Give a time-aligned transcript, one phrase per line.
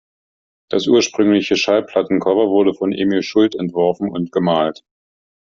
[0.71, 4.81] Das ursprüngliche Schallplattencover wurde von Emil Schult entworfen und gemalt.